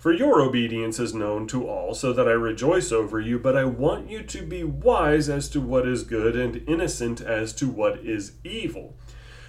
For 0.04 0.12
your 0.12 0.42
obedience 0.42 1.00
is 1.00 1.14
known 1.14 1.48
to 1.48 1.66
all, 1.66 1.94
so 1.94 2.12
that 2.12 2.28
I 2.28 2.34
rejoice 2.34 2.92
over 2.92 3.22
you, 3.22 3.40
but 3.40 3.56
I 3.56 3.64
want 3.64 4.10
you 4.10 4.22
to 4.22 4.46
be 4.46 4.62
wise 4.62 5.30
as 5.30 5.48
to 5.52 5.62
what 5.62 5.88
is 5.88 6.04
good 6.04 6.36
and 6.36 6.62
innocent 6.68 7.22
as 7.22 7.54
to 7.54 7.70
what 7.70 8.00
is 8.00 8.34
evil. 8.44 8.98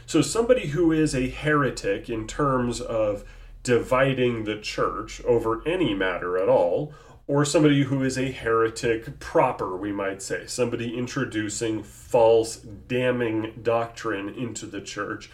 So, 0.06 0.22
somebody 0.22 0.68
who 0.68 0.92
is 0.92 1.12
a 1.12 1.28
heretic 1.28 2.08
in 2.08 2.28
terms 2.28 2.80
of 2.80 3.24
dividing 3.64 4.44
the 4.44 4.60
church 4.60 5.20
over 5.24 5.60
any 5.66 5.92
matter 5.92 6.38
at 6.38 6.48
all, 6.48 6.94
or 7.26 7.44
somebody 7.44 7.82
who 7.82 8.04
is 8.04 8.16
a 8.16 8.30
heretic 8.30 9.18
proper, 9.18 9.76
we 9.76 9.90
might 9.90 10.22
say, 10.22 10.46
somebody 10.46 10.96
introducing 10.96 11.82
false, 11.82 12.58
damning 12.58 13.58
doctrine 13.60 14.28
into 14.28 14.66
the 14.66 14.80
church 14.80 15.32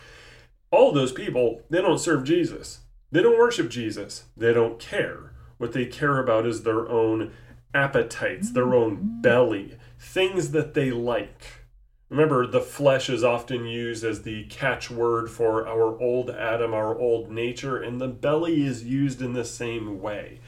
all 0.70 0.92
those 0.92 1.12
people, 1.12 1.62
they 1.68 1.82
don't 1.82 1.98
serve 1.98 2.24
Jesus. 2.24 2.78
They 3.10 3.22
don't 3.22 3.38
worship 3.38 3.70
Jesus. 3.70 4.24
They 4.36 4.52
don't 4.52 4.78
care. 4.78 5.32
What 5.58 5.72
they 5.72 5.86
care 5.86 6.18
about 6.18 6.46
is 6.46 6.62
their 6.62 6.88
own 6.88 7.32
appetites, 7.74 8.52
their 8.52 8.74
own 8.74 9.20
belly, 9.20 9.76
things 9.98 10.52
that 10.52 10.74
they 10.74 10.90
like. 10.90 11.44
Remember, 12.08 12.46
the 12.46 12.60
flesh 12.60 13.08
is 13.08 13.22
often 13.22 13.66
used 13.66 14.02
as 14.02 14.22
the 14.22 14.44
catchword 14.46 15.30
for 15.30 15.66
our 15.66 16.00
old 16.00 16.30
Adam, 16.30 16.74
our 16.74 16.98
old 16.98 17.30
nature, 17.30 17.80
and 17.80 18.00
the 18.00 18.08
belly 18.08 18.64
is 18.64 18.84
used 18.84 19.22
in 19.22 19.32
the 19.32 19.44
same 19.44 20.00
way. 20.00 20.40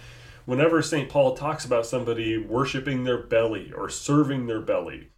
Whenever 0.45 0.83
St. 0.83 1.09
Paul 1.09 1.37
talks 1.37 1.65
about 1.65 1.87
somebody 1.87 2.37
worshiping 2.37 3.05
their 3.05 3.23
belly 3.23 3.73
or 3.73 3.89
serving 3.89 4.47
their 4.47 4.61
belly, 4.61 5.11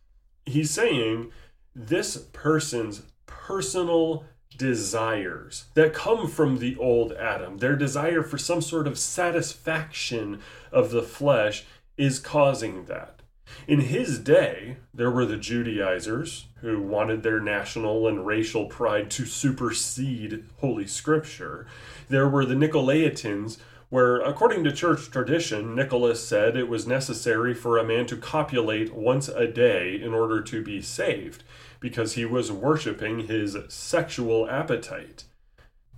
he's 0.45 0.71
saying 0.71 1.31
this 1.75 2.19
person's 2.35 3.05
personal 3.25 4.27
desires 4.57 5.65
that 5.75 5.95
come 5.95 6.29
from 6.29 6.59
the 6.59 6.77
old 6.77 7.13
Adam. 7.13 7.59
Their 7.59 7.77
desire 7.77 8.23
for 8.23 8.39
some 8.39 8.61
sort 8.61 8.87
of 8.87 8.99
satisfaction 8.99 10.41
of 10.73 10.91
the 10.91 11.03
flesh 11.03 11.65
is 11.97 12.19
causing 12.19 12.87
that. 12.87 13.21
In 13.69 13.81
his 13.81 14.19
day, 14.19 14.79
there 14.93 15.11
were 15.11 15.27
the 15.27 15.37
Judaizers 15.37 16.47
who 16.61 16.81
wanted 16.81 17.23
their 17.23 17.41
national 17.41 18.09
and 18.09 18.27
racial 18.27 18.67
pride 18.67 19.11
to 19.13 19.27
supersede 19.27 20.45
Holy 20.59 20.87
Scripture. 20.87 21.67
There 22.09 22.29
were 22.29 22.47
the 22.47 22.55
Nicolaitans, 22.55 23.59
where, 23.89 24.21
according 24.21 24.65
to 24.65 24.73
church 24.73 25.11
tradition, 25.11 25.75
Nicholas 25.75 26.27
said 26.27 26.57
it 26.57 26.69
was 26.69 26.87
necessary 26.87 27.55
for 27.55 27.79
a 27.79 27.85
man 27.85 28.07
to 28.07 28.17
copulate 28.17 28.95
once 28.95 29.29
a 29.29 29.47
day 29.47 30.01
in 30.01 30.13
order 30.13 30.41
to 30.41 30.63
be 30.63 30.83
saved 30.83 31.45
because 31.81 32.15
he 32.15 32.25
was 32.25 32.51
worshiping 32.51 33.27
his 33.27 33.57
sexual 33.69 34.49
appetite. 34.49 35.25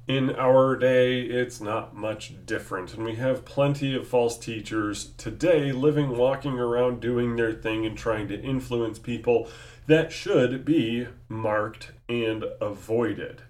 In 0.08 0.30
our 0.36 0.76
day, 0.76 1.22
it's 1.22 1.60
not 1.60 1.96
much 1.96 2.46
different, 2.46 2.94
and 2.94 3.04
we 3.04 3.16
have 3.16 3.44
plenty 3.44 3.92
of 3.96 4.06
false 4.06 4.38
teachers 4.38 5.12
today 5.16 5.72
living, 5.72 6.16
walking 6.16 6.60
around, 6.60 7.00
doing 7.00 7.34
their 7.34 7.52
thing, 7.52 7.84
and 7.84 7.98
trying 7.98 8.28
to 8.28 8.40
influence 8.40 9.00
people 9.00 9.48
that 9.88 10.12
should 10.12 10.64
be 10.64 11.08
marked 11.28 11.90
and 12.08 12.44
avoided. 12.60 13.42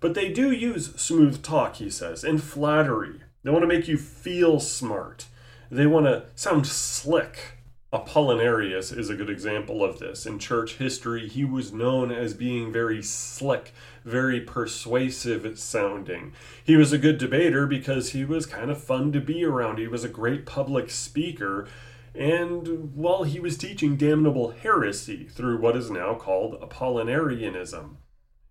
But 0.00 0.14
they 0.14 0.32
do 0.32 0.52
use 0.52 0.94
smooth 0.94 1.42
talk, 1.42 1.76
he 1.76 1.90
says, 1.90 2.22
and 2.22 2.42
flattery. 2.42 3.22
They 3.42 3.50
want 3.50 3.62
to 3.62 3.68
make 3.68 3.88
you 3.88 3.96
feel 3.96 4.60
smart. 4.60 5.26
They 5.70 5.86
want 5.86 6.06
to 6.06 6.24
sound 6.34 6.66
slick. 6.66 7.58
Apollinarius 7.92 8.96
is 8.96 9.08
a 9.08 9.14
good 9.14 9.30
example 9.30 9.82
of 9.82 9.98
this. 9.98 10.26
In 10.26 10.38
church 10.38 10.74
history, 10.74 11.26
he 11.26 11.44
was 11.44 11.72
known 11.72 12.12
as 12.12 12.34
being 12.34 12.70
very 12.70 13.02
slick, 13.02 13.72
very 14.04 14.40
persuasive 14.40 15.58
sounding. 15.58 16.32
He 16.62 16.76
was 16.76 16.92
a 16.92 16.98
good 16.98 17.16
debater 17.16 17.66
because 17.66 18.10
he 18.10 18.26
was 18.26 18.44
kind 18.44 18.70
of 18.70 18.82
fun 18.82 19.12
to 19.12 19.20
be 19.20 19.42
around. 19.44 19.78
He 19.78 19.88
was 19.88 20.04
a 20.04 20.08
great 20.08 20.44
public 20.44 20.90
speaker. 20.90 21.66
And 22.14 22.94
while 22.94 23.20
well, 23.20 23.22
he 23.22 23.40
was 23.40 23.56
teaching 23.56 23.96
damnable 23.96 24.50
heresy 24.50 25.24
through 25.24 25.58
what 25.58 25.76
is 25.76 25.90
now 25.90 26.14
called 26.14 26.60
Apollinarianism. 26.60 27.96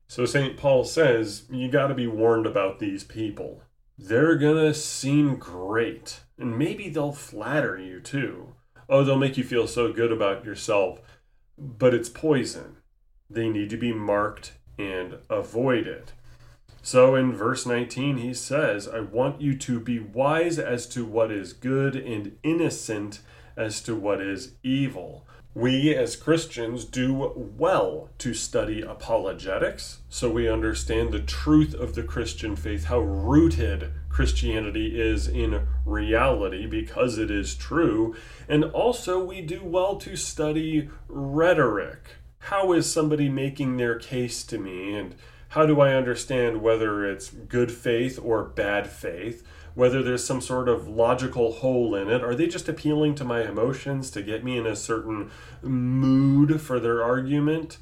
So 0.07 0.25
St. 0.25 0.57
Paul 0.57 0.83
says, 0.83 1.43
you 1.51 1.69
got 1.69 1.87
to 1.87 1.93
be 1.93 2.07
warned 2.07 2.45
about 2.45 2.79
these 2.79 3.03
people. 3.03 3.61
They're 3.97 4.35
gonna 4.35 4.73
seem 4.73 5.37
great, 5.37 6.21
and 6.37 6.57
maybe 6.57 6.89
they'll 6.89 7.13
flatter 7.13 7.77
you 7.77 7.99
too 7.99 8.53
oh, 8.89 9.03
they'll 9.03 9.17
make 9.17 9.37
you 9.37 9.43
feel 9.43 9.67
so 9.67 9.91
good 9.91 10.11
about 10.11 10.45
yourself, 10.45 10.99
but 11.57 11.93
it's 11.93 12.09
poison. 12.09 12.77
They 13.29 13.49
need 13.49 13.69
to 13.71 13.77
be 13.77 13.93
marked 13.93 14.53
and 14.77 15.17
avoided. 15.29 16.11
So 16.81 17.15
in 17.15 17.33
verse 17.33 17.65
19, 17.65 18.17
he 18.17 18.33
says, 18.33 18.87
I 18.87 19.01
want 19.01 19.41
you 19.41 19.57
to 19.57 19.79
be 19.79 19.99
wise 19.99 20.57
as 20.57 20.87
to 20.89 21.03
what 21.03 21.31
is 21.31 21.51
good 21.51 21.95
and 21.95 22.37
innocent 22.43 23.19
as 23.57 23.81
to 23.81 23.95
what 23.95 24.21
is 24.21 24.53
evil. 24.63 25.26
We 25.57 25.95
as 25.95 26.15
Christians 26.15 26.85
do 26.85 27.33
well 27.57 28.09
to 28.19 28.35
study 28.35 28.83
apologetics 28.83 30.01
so 30.07 30.29
we 30.29 30.47
understand 30.47 31.11
the 31.11 31.19
truth 31.19 31.73
of 31.73 31.95
the 31.95 32.03
Christian 32.03 32.55
faith, 32.55 32.83
how 32.83 32.99
rooted 32.99 33.91
Christianity 34.07 35.01
is 35.01 35.27
in 35.27 35.67
reality 35.83 36.67
because 36.67 37.17
it 37.17 37.31
is 37.31 37.55
true. 37.55 38.15
And 38.47 38.65
also, 38.65 39.17
we 39.23 39.41
do 39.41 39.63
well 39.63 39.95
to 39.95 40.15
study 40.15 40.91
rhetoric. 41.07 42.17
How 42.37 42.71
is 42.73 42.93
somebody 42.93 43.27
making 43.27 43.77
their 43.77 43.97
case 43.97 44.43
to 44.43 44.59
me? 44.59 44.93
And 44.93 45.15
how 45.49 45.65
do 45.65 45.81
I 45.81 45.95
understand 45.95 46.61
whether 46.61 47.03
it's 47.03 47.31
good 47.31 47.71
faith 47.71 48.19
or 48.21 48.43
bad 48.43 48.85
faith? 48.91 49.43
Whether 49.77 50.01
there's 50.01 50.25
some 50.25 50.41
sort 50.41 50.67
of 50.67 50.87
logical 50.87 51.51
hole 51.51 51.93
in 51.93 52.09
it. 52.09 52.23
Are 52.23 52.33
they 52.33 52.47
just 52.47 52.67
appealing 52.67 53.13
to 53.13 53.23
my 53.23 53.47
emotions 53.47 54.09
to 54.09 54.23
get 54.23 54.43
me 54.43 54.57
in 54.57 54.65
a 54.65 54.75
certain 54.75 55.29
mood 55.61 56.59
for 56.59 56.79
their 56.79 57.03
argument? 57.03 57.77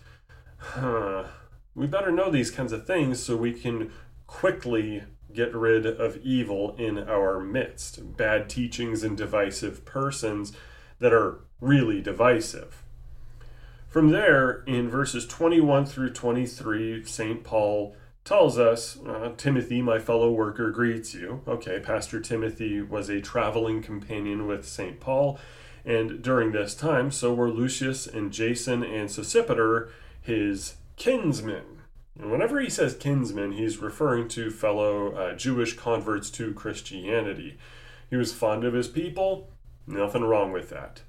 Huh. 0.58 1.24
We 1.74 1.88
better 1.88 2.12
know 2.12 2.30
these 2.30 2.52
kinds 2.52 2.74
of 2.74 2.86
things 2.86 3.24
so 3.24 3.38
we 3.38 3.54
can 3.54 3.94
quickly 4.28 5.04
get 5.32 5.56
rid 5.56 5.86
of 5.86 6.18
evil 6.18 6.76
in 6.78 7.00
our 7.00 7.40
midst, 7.40 8.18
bad 8.18 8.50
teachings 8.50 9.02
and 9.02 9.16
divisive 9.16 9.86
persons 9.86 10.52
that 11.00 11.14
are 11.14 11.46
really 11.62 12.02
divisive. 12.02 12.84
From 13.88 14.10
there, 14.10 14.66
in 14.68 14.90
verses 14.90 15.26
21 15.26 15.86
through 15.86 16.12
23, 16.12 17.06
St. 17.06 17.42
Paul 17.46 17.96
tells 18.26 18.58
us 18.58 18.98
uh, 19.06 19.32
Timothy, 19.38 19.84
my 19.84 20.00
fellow 20.00 20.32
worker, 20.32 20.72
greets 20.72 21.14
you. 21.14 21.42
Okay, 21.48 21.80
Pastor 21.80 22.20
Timothy 22.20 22.82
was 22.82 23.08
a 23.08 23.22
traveling 23.22 23.84
companion 23.84 24.48
with 24.48 24.68
St. 24.68 25.00
Paul, 25.00 25.40
and 25.86 26.24
during 26.24 26.52
this 26.52 26.74
time, 26.74 27.12
so 27.12 27.34
were 27.34 27.52
Lucius 27.52 28.08
and 28.08 28.34
Jason 28.34 28.84
and 28.84 29.10
Sosipater, 29.10 29.90
his 30.20 30.78
kinsmen. 30.98 31.82
And 32.20 32.32
whenever 32.32 32.60
he 32.60 32.70
says 32.70 32.96
kinsmen, 32.96 33.52
he's 33.52 33.78
referring 33.78 34.28
to 34.30 34.50
fellow 34.50 35.14
uh, 35.14 35.36
Jewish 35.36 35.76
converts 35.76 36.32
to 36.32 36.54
Christianity. 36.54 37.60
He 38.10 38.16
was 38.16 38.34
fond 38.34 38.64
of 38.64 38.74
his 38.74 38.88
people, 38.88 39.52
nothing 39.86 40.24
wrong 40.24 40.52
with 40.52 40.70
that. 40.70 41.02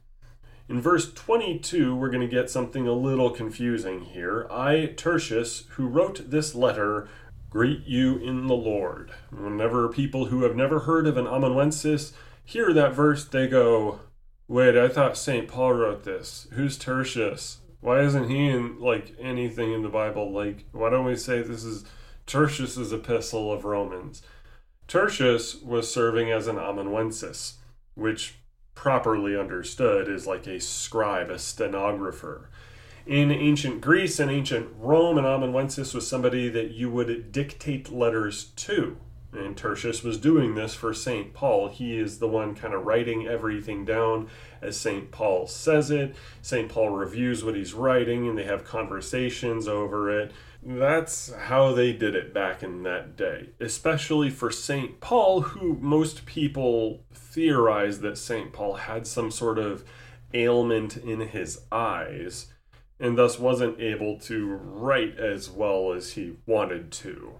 In 0.68 0.80
verse 0.80 1.12
22, 1.12 1.94
we're 1.94 2.10
going 2.10 2.28
to 2.28 2.34
get 2.34 2.50
something 2.50 2.88
a 2.88 2.92
little 2.92 3.30
confusing 3.30 4.00
here. 4.00 4.48
I, 4.50 4.94
Tertius, 4.96 5.64
who 5.70 5.86
wrote 5.86 6.30
this 6.30 6.56
letter, 6.56 7.08
greet 7.50 7.86
you 7.86 8.16
in 8.16 8.48
the 8.48 8.54
Lord. 8.54 9.12
Whenever 9.30 9.88
people 9.88 10.26
who 10.26 10.42
have 10.42 10.56
never 10.56 10.80
heard 10.80 11.06
of 11.06 11.16
an 11.16 11.26
amanuensis 11.28 12.14
hear 12.44 12.72
that 12.72 12.94
verse, 12.94 13.24
they 13.24 13.46
go, 13.46 14.00
Wait, 14.48 14.76
I 14.76 14.88
thought 14.88 15.16
St. 15.16 15.46
Paul 15.46 15.74
wrote 15.74 16.02
this. 16.02 16.48
Who's 16.52 16.76
Tertius? 16.76 17.58
Why 17.80 18.00
isn't 18.00 18.28
he 18.28 18.48
in 18.48 18.80
like 18.80 19.14
anything 19.20 19.72
in 19.72 19.82
the 19.82 19.88
Bible? 19.88 20.32
Like, 20.32 20.64
why 20.72 20.90
don't 20.90 21.04
we 21.04 21.16
say 21.16 21.42
this 21.42 21.62
is 21.62 21.84
Tertius's 22.26 22.92
epistle 22.92 23.52
of 23.52 23.64
Romans? 23.64 24.22
Tertius 24.88 25.56
was 25.56 25.92
serving 25.92 26.30
as 26.30 26.46
an 26.48 26.58
amanuensis, 26.58 27.58
which 27.94 28.36
properly 28.76 29.36
understood 29.36 30.08
is 30.08 30.28
like 30.28 30.46
a 30.46 30.60
scribe, 30.60 31.30
a 31.30 31.40
stenographer. 31.40 32.48
In 33.04 33.32
ancient 33.32 33.80
Greece 33.80 34.20
and 34.20 34.30
ancient 34.30 34.68
Rome, 34.78 35.18
an 35.18 35.24
amanuensis 35.24 35.92
was 35.92 36.06
somebody 36.06 36.48
that 36.50 36.70
you 36.70 36.88
would 36.90 37.32
dictate 37.32 37.90
letters 37.90 38.44
to. 38.56 38.98
And 39.32 39.56
Tertius 39.56 40.02
was 40.02 40.18
doing 40.18 40.54
this 40.54 40.74
for 40.74 40.94
St. 40.94 41.32
Paul. 41.32 41.68
He 41.68 41.98
is 41.98 42.18
the 42.18 42.28
one 42.28 42.54
kind 42.54 42.74
of 42.74 42.86
writing 42.86 43.26
everything 43.26 43.84
down 43.84 44.28
as 44.62 44.76
St. 44.76 45.10
Paul 45.10 45.46
says 45.46 45.90
it. 45.90 46.14
St. 46.42 46.68
Paul 46.68 46.90
reviews 46.90 47.44
what 47.44 47.56
he's 47.56 47.74
writing 47.74 48.28
and 48.28 48.38
they 48.38 48.44
have 48.44 48.64
conversations 48.64 49.68
over 49.68 50.10
it. 50.10 50.32
That's 50.68 51.32
how 51.32 51.74
they 51.74 51.92
did 51.92 52.16
it 52.16 52.34
back 52.34 52.60
in 52.60 52.82
that 52.82 53.16
day, 53.16 53.50
especially 53.60 54.30
for 54.30 54.50
St. 54.50 54.98
Paul, 54.98 55.42
who 55.42 55.74
most 55.80 56.26
people 56.26 57.04
theorize 57.14 58.00
that 58.00 58.18
St. 58.18 58.52
Paul 58.52 58.74
had 58.74 59.06
some 59.06 59.30
sort 59.30 59.60
of 59.60 59.84
ailment 60.34 60.96
in 60.96 61.20
his 61.20 61.60
eyes 61.70 62.52
and 62.98 63.16
thus 63.16 63.38
wasn't 63.38 63.80
able 63.80 64.18
to 64.18 64.46
write 64.46 65.16
as 65.20 65.48
well 65.48 65.92
as 65.92 66.14
he 66.14 66.34
wanted 66.46 66.90
to. 66.90 67.34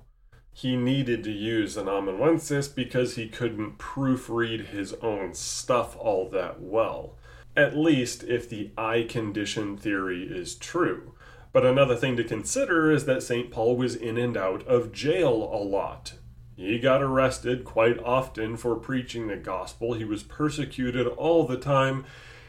He 0.52 0.76
needed 0.76 1.24
to 1.24 1.32
use 1.32 1.76
an 1.76 1.88
amanuensis 1.88 2.68
because 2.68 3.16
he 3.16 3.28
couldn't 3.28 3.78
proofread 3.78 4.66
his 4.66 4.94
own 5.02 5.34
stuff 5.34 5.96
all 5.96 6.28
that 6.30 6.60
well, 6.60 7.16
at 7.56 7.76
least 7.76 8.22
if 8.22 8.48
the 8.48 8.70
eye 8.78 9.04
condition 9.08 9.76
theory 9.76 10.22
is 10.22 10.54
true. 10.54 11.15
But 11.56 11.64
another 11.64 11.96
thing 11.96 12.18
to 12.18 12.22
consider 12.22 12.90
is 12.90 13.06
that 13.06 13.22
St. 13.22 13.50
Paul 13.50 13.78
was 13.78 13.94
in 13.94 14.18
and 14.18 14.36
out 14.36 14.66
of 14.66 14.92
jail 14.92 15.32
a 15.50 15.56
lot. 15.56 16.12
He 16.54 16.78
got 16.78 17.00
arrested 17.00 17.64
quite 17.64 17.98
often 18.00 18.58
for 18.58 18.76
preaching 18.76 19.26
the 19.26 19.38
gospel. 19.38 19.94
He 19.94 20.04
was 20.04 20.22
persecuted 20.22 21.06
all 21.06 21.46
the 21.46 21.56
time, 21.56 22.04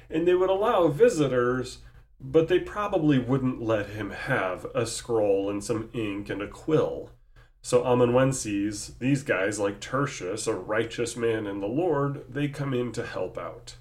and 0.09 0.27
they 0.27 0.33
would 0.35 0.49
allow 0.49 0.89
visitors, 0.89 1.77
but 2.19 2.49
they 2.49 2.59
probably 2.59 3.17
wouldn't 3.17 3.61
let 3.61 3.91
him 3.91 4.09
have 4.09 4.65
a 4.75 4.85
scroll 4.85 5.49
and 5.49 5.63
some 5.63 5.89
ink 5.93 6.29
and 6.29 6.41
a 6.41 6.47
quill. 6.49 7.11
So 7.61 7.85
amanuenses, 7.85 8.95
these 8.99 9.23
guys 9.23 9.57
like 9.57 9.79
Tertius, 9.79 10.47
a 10.47 10.53
righteous 10.53 11.15
man 11.15 11.47
in 11.47 11.61
the 11.61 11.67
Lord, 11.67 12.25
they 12.27 12.49
come 12.49 12.73
in 12.73 12.91
to 12.91 13.05
help 13.05 13.37
out. 13.37 13.77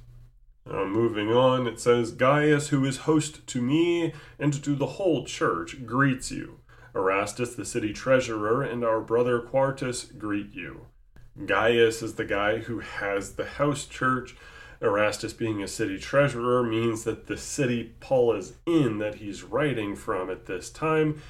Uh, 0.68 0.84
moving 0.84 1.32
on, 1.32 1.66
it 1.66 1.78
says, 1.78 2.10
Gaius, 2.10 2.68
who 2.68 2.84
is 2.84 2.98
host 2.98 3.46
to 3.46 3.62
me 3.62 4.12
and 4.38 4.52
to 4.64 4.74
the 4.74 4.86
whole 4.86 5.24
church, 5.24 5.86
greets 5.86 6.32
you. 6.32 6.58
Erastus, 6.94 7.54
the 7.54 7.64
city 7.64 7.92
treasurer, 7.92 8.62
and 8.62 8.84
our 8.84 9.00
brother 9.00 9.38
Quartus 9.40 10.04
greet 10.04 10.54
you. 10.54 10.86
Gaius 11.44 12.02
is 12.02 12.14
the 12.14 12.24
guy 12.24 12.58
who 12.58 12.80
has 12.80 13.34
the 13.34 13.44
house 13.44 13.84
church. 13.84 14.34
Erastus, 14.80 15.32
being 15.32 15.62
a 15.62 15.68
city 15.68 15.98
treasurer, 15.98 16.62
means 16.62 17.04
that 17.04 17.26
the 17.26 17.36
city 17.36 17.94
Paul 18.00 18.34
is 18.34 18.54
in, 18.66 18.98
that 18.98 19.16
he's 19.16 19.44
writing 19.44 19.94
from 19.94 20.30
at 20.30 20.46
this 20.46 20.70
time, 20.70 21.22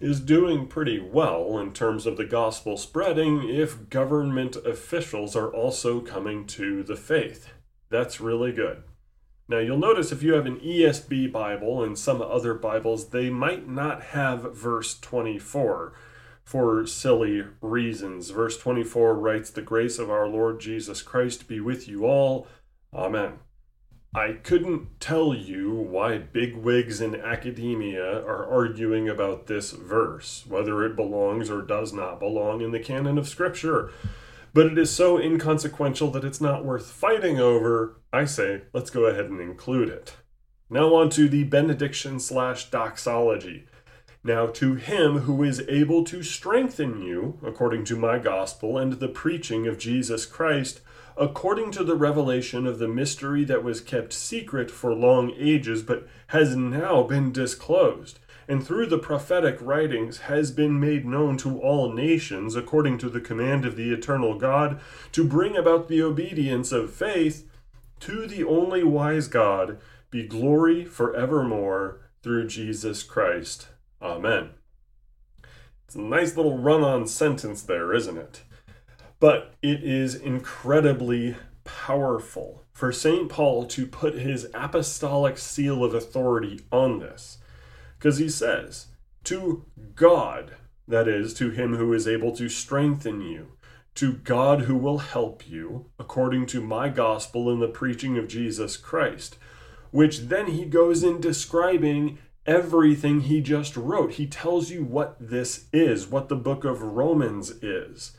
is 0.00 0.18
doing 0.18 0.66
pretty 0.66 0.98
well 0.98 1.58
in 1.58 1.72
terms 1.72 2.06
of 2.06 2.16
the 2.16 2.24
gospel 2.24 2.76
spreading 2.76 3.48
if 3.48 3.88
government 3.90 4.56
officials 4.56 5.36
are 5.36 5.52
also 5.52 6.00
coming 6.00 6.46
to 6.46 6.82
the 6.82 6.96
faith. 6.96 7.52
That's 7.92 8.22
really 8.22 8.52
good. 8.52 8.84
Now, 9.48 9.58
you'll 9.58 9.76
notice 9.76 10.12
if 10.12 10.22
you 10.22 10.32
have 10.32 10.46
an 10.46 10.58
ESV 10.60 11.30
Bible 11.30 11.84
and 11.84 11.98
some 11.98 12.22
other 12.22 12.54
Bibles, 12.54 13.10
they 13.10 13.28
might 13.28 13.68
not 13.68 14.02
have 14.02 14.56
verse 14.56 14.98
24 14.98 15.92
for 16.42 16.86
silly 16.86 17.44
reasons. 17.60 18.30
Verse 18.30 18.56
24 18.56 19.14
writes, 19.14 19.50
The 19.50 19.60
grace 19.60 19.98
of 19.98 20.10
our 20.10 20.26
Lord 20.26 20.58
Jesus 20.58 21.02
Christ 21.02 21.46
be 21.46 21.60
with 21.60 21.86
you 21.86 22.06
all. 22.06 22.46
Amen. 22.94 23.34
I 24.14 24.38
couldn't 24.42 24.98
tell 24.98 25.34
you 25.34 25.74
why 25.74 26.16
bigwigs 26.16 27.02
in 27.02 27.14
academia 27.14 28.22
are 28.24 28.46
arguing 28.46 29.10
about 29.10 29.48
this 29.48 29.72
verse, 29.72 30.46
whether 30.48 30.82
it 30.82 30.96
belongs 30.96 31.50
or 31.50 31.60
does 31.60 31.92
not 31.92 32.18
belong 32.18 32.62
in 32.62 32.70
the 32.70 32.80
canon 32.80 33.18
of 33.18 33.28
Scripture 33.28 33.90
but 34.54 34.66
it 34.66 34.78
is 34.78 34.90
so 34.90 35.18
inconsequential 35.18 36.10
that 36.10 36.24
it's 36.24 36.40
not 36.40 36.64
worth 36.64 36.90
fighting 36.90 37.38
over, 37.38 38.00
I 38.12 38.24
say 38.24 38.62
let's 38.72 38.90
go 38.90 39.04
ahead 39.06 39.26
and 39.26 39.40
include 39.40 39.88
it. 39.88 40.16
Now 40.68 40.94
on 40.94 41.10
to 41.10 41.28
the 41.28 41.44
benediction 41.44 42.18
slash 42.20 42.70
doxology. 42.70 43.66
Now 44.24 44.46
to 44.46 44.74
him 44.74 45.20
who 45.20 45.42
is 45.42 45.64
able 45.68 46.04
to 46.04 46.22
strengthen 46.22 47.02
you, 47.02 47.38
according 47.44 47.84
to 47.86 47.96
my 47.96 48.18
gospel 48.18 48.78
and 48.78 48.94
the 48.94 49.08
preaching 49.08 49.66
of 49.66 49.78
Jesus 49.78 50.26
Christ, 50.26 50.80
according 51.16 51.72
to 51.72 51.84
the 51.84 51.96
revelation 51.96 52.66
of 52.66 52.78
the 52.78 52.88
mystery 52.88 53.44
that 53.44 53.64
was 53.64 53.80
kept 53.80 54.12
secret 54.12 54.70
for 54.70 54.94
long 54.94 55.32
ages, 55.36 55.82
but 55.82 56.06
has 56.28 56.56
now 56.56 57.02
been 57.02 57.32
disclosed, 57.32 58.18
and 58.48 58.64
through 58.66 58.86
the 58.86 58.98
prophetic 58.98 59.58
writings 59.60 60.18
has 60.18 60.50
been 60.50 60.78
made 60.78 61.06
known 61.06 61.36
to 61.38 61.60
all 61.60 61.92
nations, 61.92 62.56
according 62.56 62.98
to 62.98 63.08
the 63.08 63.20
command 63.20 63.64
of 63.64 63.76
the 63.76 63.92
eternal 63.92 64.36
God, 64.36 64.80
to 65.12 65.24
bring 65.24 65.56
about 65.56 65.88
the 65.88 66.02
obedience 66.02 66.72
of 66.72 66.92
faith 66.92 67.48
to 68.00 68.26
the 68.26 68.42
only 68.42 68.82
wise 68.82 69.28
God, 69.28 69.78
be 70.10 70.26
glory 70.26 70.84
forevermore 70.84 72.00
through 72.22 72.48
Jesus 72.48 73.02
Christ. 73.02 73.68
Amen. 74.00 74.50
It's 75.86 75.94
a 75.94 76.00
nice 76.00 76.36
little 76.36 76.58
run 76.58 76.82
on 76.82 77.06
sentence 77.06 77.62
there, 77.62 77.92
isn't 77.92 78.18
it? 78.18 78.42
But 79.20 79.54
it 79.62 79.84
is 79.84 80.14
incredibly 80.14 81.36
powerful 81.64 82.64
for 82.72 82.92
St. 82.92 83.28
Paul 83.28 83.66
to 83.66 83.86
put 83.86 84.14
his 84.14 84.48
apostolic 84.54 85.38
seal 85.38 85.84
of 85.84 85.94
authority 85.94 86.60
on 86.72 86.98
this. 86.98 87.38
Because 88.02 88.18
he 88.18 88.28
says, 88.28 88.88
To 89.22 89.64
God, 89.94 90.56
that 90.88 91.06
is, 91.06 91.32
to 91.34 91.50
him 91.50 91.76
who 91.76 91.92
is 91.92 92.08
able 92.08 92.32
to 92.32 92.48
strengthen 92.48 93.20
you, 93.20 93.52
to 93.94 94.14
God 94.14 94.62
who 94.62 94.74
will 94.74 94.98
help 94.98 95.48
you, 95.48 95.86
according 96.00 96.46
to 96.46 96.60
my 96.60 96.88
gospel 96.88 97.48
and 97.48 97.62
the 97.62 97.68
preaching 97.68 98.18
of 98.18 98.26
Jesus 98.26 98.76
Christ, 98.76 99.38
which 99.92 100.22
then 100.22 100.48
he 100.48 100.64
goes 100.64 101.04
in 101.04 101.20
describing 101.20 102.18
everything 102.44 103.20
he 103.20 103.40
just 103.40 103.76
wrote. 103.76 104.14
He 104.14 104.26
tells 104.26 104.68
you 104.68 104.82
what 104.82 105.14
this 105.20 105.66
is, 105.72 106.08
what 106.08 106.28
the 106.28 106.34
book 106.34 106.64
of 106.64 106.82
Romans 106.82 107.50
is. 107.62 108.16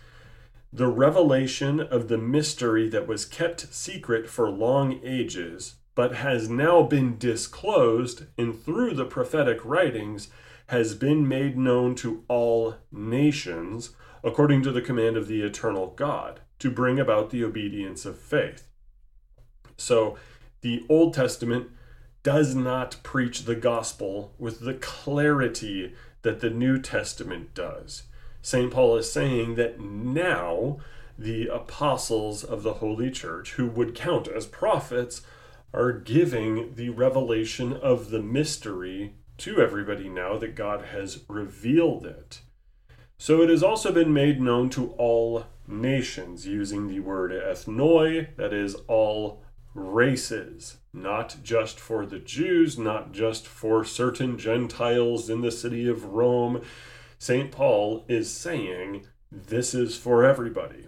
The 0.71 0.87
revelation 0.87 1.81
of 1.81 2.07
the 2.07 2.17
mystery 2.17 2.87
that 2.87 3.05
was 3.05 3.25
kept 3.25 3.73
secret 3.73 4.29
for 4.29 4.49
long 4.49 5.01
ages, 5.03 5.75
but 5.95 6.15
has 6.15 6.49
now 6.49 6.83
been 6.83 7.17
disclosed, 7.17 8.25
and 8.37 8.59
through 8.63 8.93
the 8.93 9.05
prophetic 9.05 9.63
writings 9.63 10.29
has 10.67 10.95
been 10.95 11.27
made 11.27 11.57
known 11.57 11.93
to 11.95 12.23
all 12.27 12.75
nations, 12.91 13.91
according 14.23 14.63
to 14.63 14.71
the 14.71 14.81
command 14.81 15.17
of 15.17 15.27
the 15.27 15.41
eternal 15.41 15.93
God, 15.95 16.39
to 16.59 16.71
bring 16.71 16.99
about 16.99 17.29
the 17.29 17.43
obedience 17.43 18.05
of 18.05 18.17
faith. 18.17 18.67
So, 19.77 20.17
the 20.61 20.85
Old 20.87 21.13
Testament 21.13 21.69
does 22.23 22.55
not 22.55 22.95
preach 23.03 23.43
the 23.43 23.55
gospel 23.55 24.33
with 24.39 24.61
the 24.61 24.75
clarity 24.75 25.93
that 26.21 26.39
the 26.39 26.49
New 26.49 26.79
Testament 26.79 27.53
does. 27.53 28.03
St. 28.41 28.71
Paul 28.71 28.97
is 28.97 29.11
saying 29.11 29.55
that 29.55 29.79
now 29.79 30.77
the 31.17 31.47
apostles 31.47 32.43
of 32.43 32.63
the 32.63 32.75
Holy 32.75 33.11
Church, 33.11 33.53
who 33.53 33.67
would 33.67 33.93
count 33.93 34.27
as 34.27 34.45
prophets, 34.45 35.21
are 35.73 35.91
giving 35.91 36.75
the 36.75 36.89
revelation 36.89 37.73
of 37.73 38.09
the 38.09 38.21
mystery 38.21 39.15
to 39.37 39.59
everybody 39.59 40.07
now 40.07 40.37
that 40.37 40.55
God 40.55 40.85
has 40.85 41.23
revealed 41.27 42.05
it. 42.05 42.41
So 43.17 43.41
it 43.41 43.49
has 43.49 43.63
also 43.63 43.91
been 43.91 44.13
made 44.13 44.41
known 44.41 44.69
to 44.71 44.91
all 44.91 45.45
nations, 45.67 46.45
using 46.45 46.87
the 46.87 46.99
word 46.99 47.31
ethnoi, 47.31 48.35
that 48.35 48.53
is, 48.53 48.75
all 48.87 49.43
races, 49.73 50.77
not 50.93 51.37
just 51.41 51.79
for 51.79 52.05
the 52.05 52.19
Jews, 52.19 52.77
not 52.77 53.11
just 53.11 53.47
for 53.47 53.83
certain 53.83 54.37
Gentiles 54.37 55.29
in 55.29 55.41
the 55.41 55.51
city 55.51 55.87
of 55.87 56.05
Rome. 56.05 56.61
St. 57.17 57.51
Paul 57.51 58.05
is 58.07 58.29
saying 58.29 59.07
this 59.31 59.73
is 59.73 59.97
for 59.97 60.23
everybody. 60.23 60.85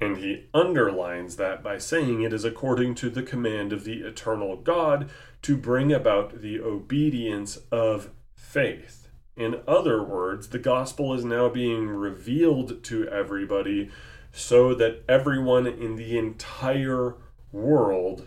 And 0.00 0.18
he 0.18 0.46
underlines 0.52 1.36
that 1.36 1.62
by 1.62 1.78
saying 1.78 2.22
it 2.22 2.32
is 2.32 2.44
according 2.44 2.96
to 2.96 3.08
the 3.08 3.22
command 3.22 3.72
of 3.72 3.84
the 3.84 4.00
eternal 4.00 4.56
God 4.56 5.08
to 5.42 5.56
bring 5.56 5.92
about 5.92 6.42
the 6.42 6.60
obedience 6.60 7.58
of 7.72 8.10
faith. 8.34 9.08
In 9.36 9.60
other 9.66 10.02
words, 10.02 10.48
the 10.48 10.58
gospel 10.58 11.14
is 11.14 11.24
now 11.24 11.48
being 11.48 11.88
revealed 11.88 12.82
to 12.84 13.08
everybody 13.08 13.90
so 14.32 14.74
that 14.74 15.02
everyone 15.08 15.66
in 15.66 15.96
the 15.96 16.18
entire 16.18 17.14
world 17.52 18.26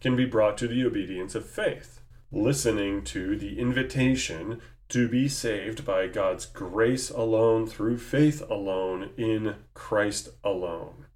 can 0.00 0.16
be 0.16 0.24
brought 0.24 0.56
to 0.58 0.68
the 0.68 0.84
obedience 0.84 1.34
of 1.34 1.44
faith, 1.44 2.00
listening 2.32 3.04
to 3.04 3.36
the 3.36 3.58
invitation 3.58 4.60
to 4.88 5.08
be 5.08 5.28
saved 5.28 5.84
by 5.84 6.06
God's 6.06 6.46
grace 6.46 7.10
alone, 7.10 7.66
through 7.66 7.98
faith 7.98 8.42
alone, 8.50 9.10
in 9.16 9.56
Christ 9.74 10.30
alone. 10.42 11.06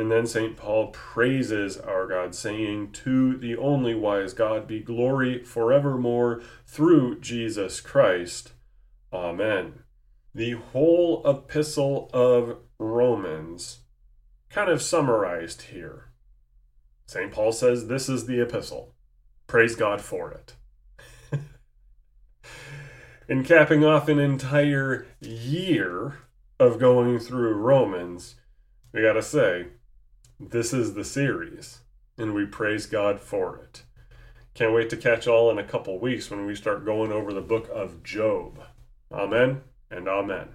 And 0.00 0.10
then 0.10 0.26
St. 0.26 0.56
Paul 0.56 0.86
praises 0.92 1.76
our 1.76 2.06
God, 2.06 2.34
saying, 2.34 2.92
To 2.92 3.36
the 3.36 3.54
only 3.58 3.94
wise 3.94 4.32
God 4.32 4.66
be 4.66 4.80
glory 4.80 5.44
forevermore 5.44 6.40
through 6.64 7.20
Jesus 7.20 7.82
Christ. 7.82 8.52
Amen. 9.12 9.80
The 10.34 10.52
whole 10.52 11.20
epistle 11.28 12.08
of 12.14 12.60
Romans, 12.78 13.80
kind 14.48 14.70
of 14.70 14.80
summarized 14.80 15.62
here. 15.64 16.12
St. 17.04 17.30
Paul 17.30 17.52
says 17.52 17.88
this 17.88 18.08
is 18.08 18.24
the 18.24 18.40
epistle. 18.40 18.94
Praise 19.46 19.76
God 19.76 20.00
for 20.00 20.30
it. 20.30 20.54
In 23.28 23.44
capping 23.44 23.84
off 23.84 24.08
an 24.08 24.18
entire 24.18 25.06
year 25.20 26.20
of 26.58 26.78
going 26.78 27.18
through 27.18 27.52
Romans, 27.52 28.36
we 28.94 29.02
gotta 29.02 29.20
say, 29.20 29.66
this 30.48 30.72
is 30.72 30.94
the 30.94 31.04
series, 31.04 31.80
and 32.16 32.32
we 32.32 32.46
praise 32.46 32.86
God 32.86 33.20
for 33.20 33.58
it. 33.58 33.82
Can't 34.54 34.72
wait 34.72 34.88
to 34.90 34.96
catch 34.96 35.26
all 35.26 35.50
in 35.50 35.58
a 35.58 35.64
couple 35.64 35.98
weeks 35.98 36.30
when 36.30 36.46
we 36.46 36.54
start 36.54 36.84
going 36.84 37.12
over 37.12 37.32
the 37.32 37.42
book 37.42 37.68
of 37.70 38.02
Job. 38.02 38.58
Amen 39.12 39.60
and 39.90 40.08
amen. 40.08 40.48